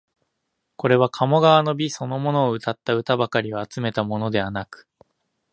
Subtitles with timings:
[0.77, 4.87] これは鴨川の美そのものをうたった歌ばかりを集めたものではなく、